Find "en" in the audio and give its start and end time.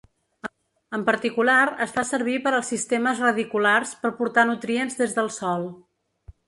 0.97-1.03